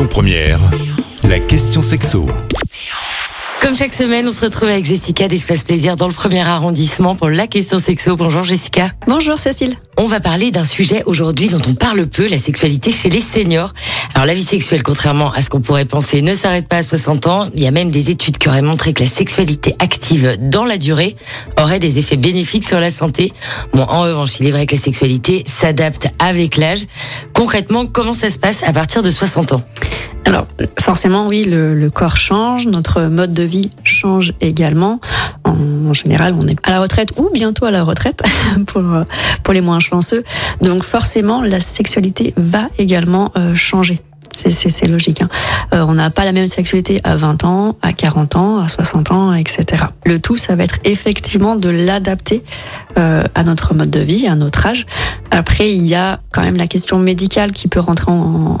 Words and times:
Lyon 0.00 0.08
Première, 0.08 0.60
la 1.24 1.38
question 1.40 1.82
sexo. 1.82 2.26
Comme 3.60 3.76
chaque 3.76 3.92
semaine, 3.92 4.26
on 4.26 4.32
se 4.32 4.40
retrouve 4.40 4.70
avec 4.70 4.86
Jessica 4.86 5.28
d'Espace 5.28 5.64
Plaisir 5.64 5.94
dans 5.94 6.08
le 6.08 6.14
premier 6.14 6.40
arrondissement 6.40 7.14
pour 7.14 7.28
la 7.28 7.46
question 7.46 7.78
sexo. 7.78 8.16
Bonjour 8.16 8.42
Jessica. 8.42 8.92
Bonjour 9.06 9.36
Cécile. 9.36 9.74
On 9.98 10.06
va 10.06 10.18
parler 10.18 10.50
d'un 10.50 10.64
sujet 10.64 11.02
aujourd'hui 11.04 11.48
dont 11.48 11.60
on 11.68 11.74
parle 11.74 12.06
peu, 12.06 12.26
la 12.26 12.38
sexualité 12.38 12.90
chez 12.90 13.10
les 13.10 13.20
seniors. 13.20 13.74
Alors 14.14 14.24
la 14.24 14.32
vie 14.32 14.44
sexuelle, 14.44 14.82
contrairement 14.82 15.30
à 15.32 15.42
ce 15.42 15.50
qu'on 15.50 15.60
pourrait 15.60 15.84
penser, 15.84 16.22
ne 16.22 16.32
s'arrête 16.32 16.68
pas 16.68 16.78
à 16.78 16.82
60 16.82 17.26
ans. 17.26 17.50
Il 17.54 17.62
y 17.62 17.66
a 17.66 17.70
même 17.70 17.90
des 17.90 18.08
études 18.08 18.38
qui 18.38 18.48
auraient 18.48 18.62
montré 18.62 18.94
que 18.94 19.02
la 19.02 19.08
sexualité 19.08 19.76
active 19.78 20.38
dans 20.40 20.64
la 20.64 20.78
durée 20.78 21.16
aurait 21.60 21.78
des 21.78 21.98
effets 21.98 22.16
bénéfiques 22.16 22.64
sur 22.64 22.80
la 22.80 22.90
santé. 22.90 23.30
Bon, 23.74 23.82
en 23.82 24.02
revanche, 24.02 24.40
il 24.40 24.46
est 24.46 24.52
vrai 24.52 24.64
que 24.64 24.74
la 24.74 24.80
sexualité 24.80 25.44
s'adapte 25.46 26.08
avec 26.18 26.56
l'âge. 26.56 26.86
Concrètement, 27.34 27.84
comment 27.84 28.14
ça 28.14 28.30
se 28.30 28.38
passe 28.38 28.62
à 28.62 28.72
partir 28.72 29.02
de 29.02 29.10
60 29.10 29.52
ans? 29.52 29.62
Alors 30.30 30.46
forcément 30.78 31.26
oui, 31.26 31.44
le, 31.44 31.74
le, 31.74 31.90
corps 31.90 32.16
change, 32.16 32.66
notre 32.66 33.02
mode 33.02 33.34
de 33.34 33.42
vie 33.42 33.70
change 33.82 34.32
également. 34.40 35.00
En, 35.44 35.56
en, 35.88 35.92
général, 35.92 36.34
on 36.40 36.46
est 36.46 36.56
à 36.62 36.70
la 36.70 36.80
retraite 36.80 37.10
ou 37.16 37.30
bientôt 37.32 37.64
à 37.64 37.70
la 37.70 37.82
retraite 37.82 38.22
pour, 38.66 38.82
pour 39.42 39.54
les 39.54 39.60
moins 39.60 39.80
chanceux. 39.80 40.22
Donc 40.60 40.84
forcément, 40.84 41.42
la 41.42 41.60
sexualité 41.60 42.32
va 42.36 42.68
également 42.78 43.32
euh, 43.36 43.54
changer. 43.54 43.98
C'est 44.32 44.86
logique. 44.86 45.22
Hein. 45.22 45.28
Euh, 45.74 45.84
on 45.88 45.94
n'a 45.94 46.08
pas 46.10 46.24
la 46.24 46.32
même 46.32 46.46
sexualité 46.46 47.00
à 47.02 47.16
20 47.16 47.44
ans, 47.44 47.76
à 47.82 47.92
40 47.92 48.36
ans, 48.36 48.60
à 48.60 48.68
60 48.68 49.10
ans, 49.10 49.34
etc. 49.34 49.84
Le 50.04 50.20
tout, 50.20 50.36
ça 50.36 50.54
va 50.54 50.64
être 50.64 50.78
effectivement 50.84 51.56
de 51.56 51.68
l'adapter 51.68 52.42
euh, 52.96 53.24
à 53.34 53.42
notre 53.42 53.74
mode 53.74 53.90
de 53.90 54.00
vie, 54.00 54.28
à 54.28 54.36
notre 54.36 54.66
âge. 54.66 54.86
Après, 55.30 55.72
il 55.72 55.84
y 55.84 55.94
a 55.94 56.20
quand 56.30 56.42
même 56.42 56.56
la 56.56 56.68
question 56.68 56.98
médicale 56.98 57.52
qui 57.52 57.66
peut 57.66 57.80
rentrer 57.80 58.12
en, 58.12 58.56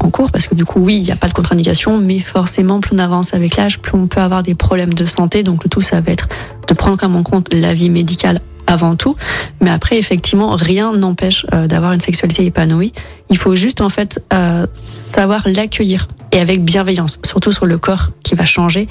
en 0.00 0.10
cours 0.10 0.30
parce 0.30 0.46
que 0.46 0.54
du 0.54 0.64
coup 0.64 0.80
oui 0.80 0.96
il 0.96 1.02
n'y 1.02 1.12
a 1.12 1.16
pas 1.16 1.28
de 1.28 1.32
contre-indication 1.32 1.98
mais 1.98 2.18
forcément 2.18 2.80
plus 2.80 2.94
on 2.94 2.98
avance 2.98 3.34
avec 3.34 3.56
l'âge 3.56 3.78
plus 3.78 3.94
on 3.94 4.06
peut 4.06 4.20
avoir 4.20 4.42
des 4.42 4.54
problèmes 4.54 4.94
de 4.94 5.04
santé. 5.04 5.42
Donc 5.42 5.64
le 5.64 5.70
tout 5.70 5.80
ça 5.80 6.00
va 6.00 6.12
être 6.12 6.28
de 6.66 6.74
prendre 6.74 6.96
comme 6.96 7.16
en 7.16 7.22
compte 7.22 7.52
la 7.52 7.74
vie 7.74 7.90
médicale 7.90 8.40
avant 8.66 8.96
tout. 8.96 9.16
Mais 9.60 9.70
après 9.70 9.98
effectivement 9.98 10.54
rien 10.54 10.92
n'empêche 10.92 11.44
euh, 11.52 11.66
d'avoir 11.66 11.92
une 11.92 12.00
sexualité 12.00 12.44
épanouie. 12.46 12.92
Il 13.28 13.36
faut 13.36 13.54
juste 13.54 13.80
en 13.80 13.88
fait 13.88 14.24
euh, 14.32 14.66
savoir 14.72 15.42
l'accueillir. 15.46 16.08
Et 16.32 16.38
avec 16.38 16.64
bienveillance 16.64 17.18
surtout 17.24 17.50
sur 17.50 17.66
le 17.66 17.76
corps 17.76 18.10
qui 18.22 18.36
va 18.36 18.44
changer 18.44 18.86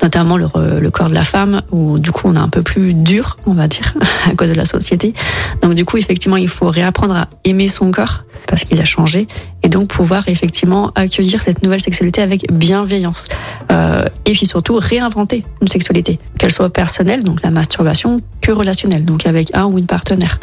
notamment 0.00 0.36
le, 0.36 0.46
le 0.78 0.90
corps 0.92 1.08
de 1.08 1.14
la 1.14 1.24
femme 1.24 1.60
où 1.72 1.98
du 1.98 2.12
coup 2.12 2.28
on 2.28 2.36
est 2.36 2.38
un 2.38 2.48
peu 2.48 2.62
plus 2.62 2.94
dur 2.94 3.36
on 3.46 3.52
va 3.52 3.66
dire 3.66 3.94
à 4.30 4.34
cause 4.36 4.48
de 4.48 4.54
la 4.54 4.64
société. 4.64 5.12
Donc 5.60 5.74
du 5.74 5.84
coup 5.84 5.96
effectivement 5.96 6.36
il 6.36 6.48
faut 6.48 6.70
réapprendre 6.70 7.16
à 7.16 7.28
aimer 7.42 7.66
son 7.66 7.90
corps 7.90 8.22
parce 8.46 8.64
qu'il 8.64 8.80
a 8.80 8.84
changé 8.84 9.26
et 9.62 9.68
donc 9.68 9.88
pouvoir 9.88 10.28
effectivement 10.28 10.90
accueillir 10.94 11.42
cette 11.42 11.62
nouvelle 11.62 11.80
sexualité 11.80 12.22
avec 12.22 12.52
bienveillance 12.52 13.28
euh, 13.70 14.04
et 14.26 14.32
puis 14.32 14.46
surtout 14.46 14.76
réinventer 14.80 15.44
une 15.60 15.68
sexualité 15.68 16.18
qu'elle 16.38 16.52
soit 16.52 16.70
personnelle 16.70 17.22
donc 17.22 17.42
la 17.42 17.50
masturbation 17.50 18.20
que 18.40 18.52
relationnelle 18.52 19.04
donc 19.04 19.26
avec 19.26 19.54
un 19.54 19.66
ou 19.66 19.78
une 19.78 19.86
partenaire. 19.86 20.38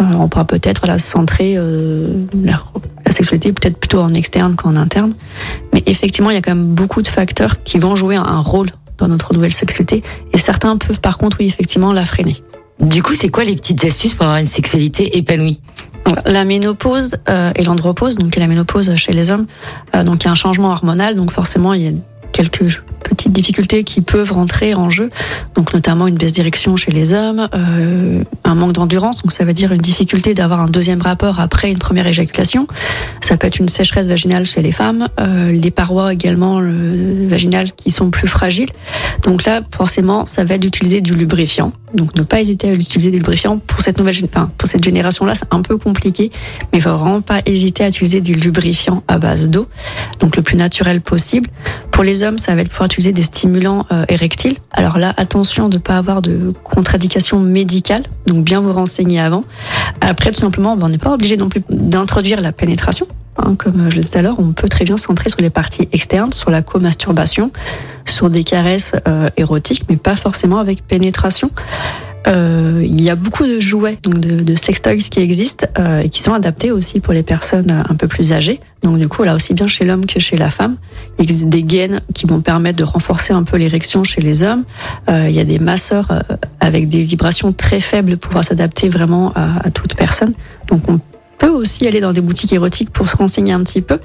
Euh, 0.00 0.04
on 0.18 0.28
pourra 0.28 0.44
peut-être 0.44 0.86
la 0.86 0.98
centrer 0.98 1.54
euh, 1.56 2.26
la, 2.34 2.62
la 3.04 3.12
sexualité 3.12 3.52
peut-être 3.52 3.78
plutôt 3.78 4.00
en 4.00 4.10
externe 4.10 4.54
qu'en 4.54 4.76
interne 4.76 5.12
mais 5.72 5.82
effectivement 5.86 6.30
il 6.30 6.34
y 6.34 6.38
a 6.38 6.42
quand 6.42 6.54
même 6.54 6.74
beaucoup 6.74 7.02
de 7.02 7.08
facteurs 7.08 7.62
qui 7.62 7.78
vont 7.78 7.96
jouer 7.96 8.16
un 8.16 8.40
rôle 8.40 8.68
dans 8.98 9.08
notre 9.08 9.32
nouvelle 9.32 9.52
sexualité 9.52 10.02
et 10.32 10.38
certains 10.38 10.76
peuvent 10.76 11.00
par 11.00 11.16
contre 11.16 11.38
oui 11.40 11.46
effectivement 11.46 11.92
la 11.92 12.04
freiner 12.04 12.42
du 12.80 13.02
coup, 13.02 13.14
c'est 13.14 13.28
quoi 13.28 13.44
les 13.44 13.56
petites 13.56 13.84
astuces 13.84 14.14
pour 14.14 14.24
avoir 14.24 14.38
une 14.38 14.46
sexualité 14.46 15.16
épanouie 15.16 15.60
la 16.24 16.44
ménopause 16.44 17.16
euh, 17.28 17.50
et 17.56 17.64
l'andropause, 17.64 18.16
donc 18.16 18.36
la 18.36 18.46
ménopause 18.46 18.94
chez 18.96 19.12
les 19.12 19.30
hommes, 19.30 19.46
euh, 19.94 20.04
donc 20.04 20.22
il 20.22 20.26
y 20.26 20.28
a 20.28 20.32
un 20.32 20.36
changement 20.36 20.70
hormonal, 20.70 21.16
donc 21.16 21.32
forcément 21.32 21.72
il 21.72 21.82
y 21.82 21.88
a 21.88 21.92
quelques 22.32 22.82
petites 23.08 23.32
difficultés 23.32 23.84
qui 23.84 24.00
peuvent 24.00 24.32
rentrer 24.32 24.74
en 24.74 24.90
jeu, 24.90 25.10
donc 25.54 25.74
notamment 25.74 26.06
une 26.06 26.16
baisse 26.16 26.32
d'érection 26.32 26.76
chez 26.76 26.90
les 26.90 27.12
hommes, 27.12 27.48
euh, 27.54 28.22
un 28.44 28.54
manque 28.54 28.72
d'endurance, 28.72 29.22
donc 29.22 29.32
ça 29.32 29.44
veut 29.44 29.52
dire 29.52 29.72
une 29.72 29.80
difficulté 29.80 30.34
d'avoir 30.34 30.60
un 30.60 30.68
deuxième 30.68 31.02
rapport 31.02 31.40
après 31.40 31.70
une 31.70 31.78
première 31.78 32.06
éjaculation. 32.06 32.66
Ça 33.20 33.36
peut 33.36 33.46
être 33.46 33.58
une 33.58 33.68
sécheresse 33.68 34.06
vaginale 34.06 34.46
chez 34.46 34.62
les 34.62 34.72
femmes, 34.72 35.08
euh, 35.20 35.52
les 35.52 35.70
parois 35.70 36.12
également 36.12 36.60
euh, 36.60 37.26
vaginales 37.28 37.72
qui 37.72 37.90
sont 37.90 38.10
plus 38.10 38.28
fragiles. 38.28 38.70
Donc 39.22 39.44
là, 39.44 39.60
forcément, 39.74 40.24
ça 40.24 40.44
va 40.44 40.54
être 40.54 40.62
d'utiliser 40.62 41.00
du 41.00 41.14
lubrifiant. 41.14 41.72
Donc 41.94 42.14
ne 42.14 42.22
pas 42.22 42.40
hésiter 42.40 42.68
à 42.68 42.74
utiliser 42.74 43.10
des 43.10 43.18
lubrifiants 43.18 43.58
pour 43.58 43.80
cette 43.80 43.98
nouvelle, 43.98 44.16
enfin, 44.24 44.50
pour 44.58 44.68
cette 44.68 44.84
génération-là, 44.84 45.34
c'est 45.34 45.46
un 45.50 45.62
peu 45.62 45.78
compliqué, 45.78 46.30
mais 46.72 46.78
il 46.78 46.82
faut 46.82 46.94
vraiment 46.94 47.20
pas 47.20 47.40
hésiter 47.46 47.84
à 47.84 47.88
utiliser 47.88 48.20
du 48.20 48.34
lubrifiant 48.34 49.02
à 49.08 49.18
base 49.18 49.48
d'eau, 49.48 49.66
donc 50.26 50.34
le 50.34 50.42
plus 50.42 50.56
naturel 50.56 51.00
possible. 51.00 51.48
Pour 51.92 52.02
les 52.02 52.24
hommes, 52.24 52.36
ça 52.36 52.56
va 52.56 52.62
être 52.62 52.70
pouvoir 52.70 52.86
utiliser 52.86 53.12
des 53.12 53.22
stimulants 53.22 53.86
euh, 53.92 54.04
érectiles. 54.08 54.56
Alors 54.72 54.98
là, 54.98 55.14
attention 55.16 55.68
de 55.68 55.76
ne 55.76 55.80
pas 55.80 55.98
avoir 55.98 56.20
de 56.20 56.52
contre-indication 56.64 57.38
médicale, 57.38 58.02
donc 58.26 58.42
bien 58.42 58.60
vous 58.60 58.72
renseigner 58.72 59.20
avant. 59.20 59.44
Après, 60.00 60.32
tout 60.32 60.40
simplement, 60.40 60.76
ben, 60.76 60.86
on 60.86 60.88
n'est 60.88 60.98
pas 60.98 61.12
obligé 61.12 61.36
non 61.36 61.48
plus 61.48 61.62
d'introduire 61.70 62.40
la 62.40 62.50
pénétration. 62.50 63.06
Hein, 63.38 63.54
comme 63.56 63.88
je 63.88 63.94
le 63.96 64.02
disais 64.02 64.18
alors, 64.18 64.40
on 64.40 64.50
peut 64.50 64.68
très 64.68 64.84
bien 64.84 64.96
se 64.96 65.04
centrer 65.04 65.30
sur 65.30 65.40
les 65.40 65.50
parties 65.50 65.88
externes, 65.92 66.32
sur 66.32 66.50
la 66.50 66.60
co-masturbation, 66.60 67.52
sur 68.04 68.28
des 68.28 68.42
caresses 68.42 68.96
euh, 69.06 69.28
érotiques, 69.36 69.84
mais 69.88 69.96
pas 69.96 70.16
forcément 70.16 70.58
avec 70.58 70.84
pénétration. 70.84 71.52
Euh, 72.28 72.82
il 72.84 73.00
y 73.00 73.10
a 73.10 73.14
beaucoup 73.14 73.44
de 73.44 73.60
jouets, 73.60 73.98
donc 74.02 74.18
de, 74.18 74.42
de 74.42 74.54
sextoys 74.56 74.98
qui 74.98 75.20
existent 75.20 75.66
euh, 75.78 76.00
et 76.00 76.08
qui 76.08 76.20
sont 76.20 76.32
adaptés 76.32 76.72
aussi 76.72 77.00
pour 77.00 77.12
les 77.12 77.22
personnes 77.22 77.84
un 77.88 77.94
peu 77.94 78.08
plus 78.08 78.32
âgées. 78.32 78.60
Donc 78.82 78.98
du 78.98 79.08
coup, 79.08 79.22
là 79.22 79.34
aussi 79.34 79.54
bien 79.54 79.66
chez 79.66 79.84
l'homme 79.84 80.06
que 80.06 80.20
chez 80.20 80.36
la 80.36 80.50
femme, 80.50 80.76
il 81.18 81.22
existe 81.24 81.48
des 81.48 81.62
gaines 81.62 82.00
qui 82.14 82.26
vont 82.26 82.40
permettre 82.40 82.78
de 82.78 82.84
renforcer 82.84 83.32
un 83.32 83.42
peu 83.42 83.56
l'érection 83.56 84.04
chez 84.04 84.20
les 84.20 84.42
hommes. 84.42 84.64
Euh, 85.08 85.26
il 85.28 85.34
y 85.34 85.40
a 85.40 85.44
des 85.44 85.58
masseurs 85.58 86.10
euh, 86.10 86.20
avec 86.60 86.88
des 86.88 87.02
vibrations 87.04 87.52
très 87.52 87.80
faibles 87.80 88.16
pour 88.16 88.30
pouvoir 88.30 88.44
s'adapter 88.44 88.88
vraiment 88.88 89.32
à, 89.34 89.66
à 89.66 89.70
toute 89.70 89.94
personne. 89.94 90.32
Donc 90.68 90.82
on 90.88 90.98
peut 91.38 91.48
aussi 91.48 91.86
aller 91.86 92.00
dans 92.00 92.12
des 92.12 92.20
boutiques 92.20 92.52
érotiques 92.52 92.90
pour 92.90 93.08
se 93.08 93.16
renseigner 93.16 93.52
un 93.52 93.62
petit 93.62 93.80
peu. 93.80 93.98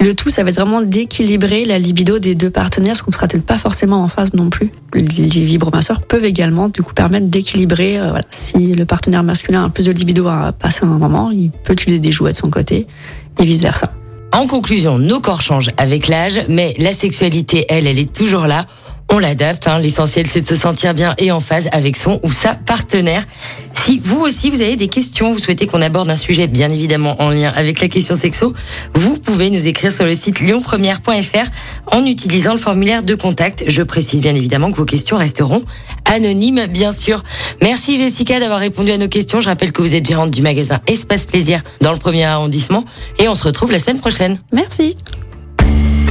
Le 0.00 0.14
tout, 0.14 0.28
ça 0.28 0.42
va 0.42 0.50
être 0.50 0.56
vraiment 0.56 0.82
d'équilibrer 0.82 1.64
la 1.64 1.78
libido 1.78 2.18
des 2.18 2.34
deux 2.34 2.50
partenaires, 2.50 2.96
ce 2.96 3.02
qu'on 3.02 3.10
ne 3.10 3.14
sera 3.14 3.28
peut-être 3.28 3.46
pas 3.46 3.58
forcément 3.58 4.02
en 4.02 4.08
phase 4.08 4.34
non 4.34 4.50
plus. 4.50 4.70
Les 4.94 5.44
vibromasseurs 5.44 6.02
peuvent 6.02 6.24
également 6.24 6.68
du 6.68 6.82
coup 6.82 6.94
permettre 6.94 7.26
d'équilibrer. 7.26 7.98
Euh, 7.98 8.10
voilà, 8.10 8.24
si 8.30 8.58
le 8.58 8.84
partenaire 8.84 9.22
masculin 9.22 9.64
a 9.64 9.68
plus 9.68 9.86
de 9.86 9.92
libido 9.92 10.28
à 10.28 10.52
passer 10.52 10.84
un 10.84 10.98
moment, 10.98 11.30
il 11.30 11.50
peut 11.50 11.72
utiliser 11.72 11.98
des 11.98 12.12
jouets 12.12 12.32
de 12.32 12.36
son 12.36 12.50
côté 12.50 12.86
et 13.38 13.44
vice 13.44 13.62
versa. 13.62 13.92
En 14.32 14.46
conclusion, 14.46 14.98
nos 14.98 15.20
corps 15.20 15.42
changent 15.42 15.70
avec 15.76 16.08
l'âge, 16.08 16.40
mais 16.48 16.74
la 16.78 16.94
sexualité, 16.94 17.66
elle, 17.68 17.86
elle 17.86 17.98
est 17.98 18.12
toujours 18.12 18.46
là 18.46 18.66
on 19.12 19.18
l'adapte. 19.18 19.68
Hein. 19.68 19.78
L'essentiel, 19.78 20.26
c'est 20.26 20.40
de 20.40 20.46
se 20.46 20.56
sentir 20.56 20.94
bien 20.94 21.14
et 21.18 21.30
en 21.30 21.40
phase 21.40 21.68
avec 21.72 21.96
son 21.96 22.18
ou 22.22 22.32
sa 22.32 22.54
partenaire. 22.54 23.24
Si 23.74 24.00
vous 24.04 24.20
aussi, 24.20 24.50
vous 24.50 24.60
avez 24.60 24.76
des 24.76 24.88
questions, 24.88 25.32
vous 25.32 25.38
souhaitez 25.38 25.66
qu'on 25.66 25.82
aborde 25.82 26.10
un 26.10 26.16
sujet 26.16 26.46
bien 26.46 26.70
évidemment 26.70 27.20
en 27.20 27.30
lien 27.30 27.52
avec 27.54 27.80
la 27.80 27.88
question 27.88 28.14
sexo, 28.14 28.54
vous 28.94 29.18
pouvez 29.18 29.50
nous 29.50 29.66
écrire 29.66 29.92
sur 29.92 30.04
le 30.04 30.14
site 30.14 30.40
lyonpremière.fr 30.40 31.50
en 31.86 32.06
utilisant 32.06 32.52
le 32.52 32.58
formulaire 32.58 33.02
de 33.02 33.14
contact. 33.14 33.64
Je 33.66 33.82
précise 33.82 34.22
bien 34.22 34.34
évidemment 34.34 34.70
que 34.70 34.76
vos 34.76 34.84
questions 34.84 35.16
resteront 35.16 35.62
anonymes, 36.04 36.66
bien 36.66 36.92
sûr. 36.92 37.22
Merci 37.60 37.96
Jessica 37.96 38.40
d'avoir 38.40 38.60
répondu 38.60 38.90
à 38.92 38.98
nos 38.98 39.08
questions. 39.08 39.40
Je 39.40 39.48
rappelle 39.48 39.72
que 39.72 39.82
vous 39.82 39.94
êtes 39.94 40.06
gérante 40.06 40.30
du 40.30 40.42
magasin 40.42 40.80
Espace 40.86 41.26
Plaisir 41.26 41.62
dans 41.80 41.92
le 41.92 41.98
premier 41.98 42.24
arrondissement 42.24 42.84
et 43.18 43.28
on 43.28 43.34
se 43.34 43.44
retrouve 43.44 43.72
la 43.72 43.78
semaine 43.78 44.00
prochaine. 44.00 44.38
Merci. 44.52 44.96